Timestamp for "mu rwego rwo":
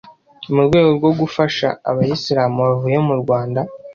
0.53-1.11